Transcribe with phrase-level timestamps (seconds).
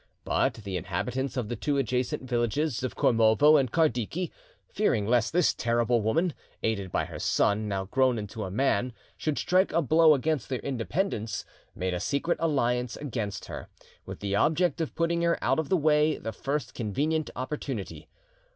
[0.23, 4.31] But the inhabitants of the two adjacent villages of Kormovo and Kardiki,
[4.67, 9.37] fearing lest this terrible woman, aided by her son, now grown into a man, should
[9.37, 11.45] strike a blow against their independence;
[11.75, 13.69] made a secret alliance against her,
[14.03, 18.09] with the object of putting her out of the way the first convenient opportunity.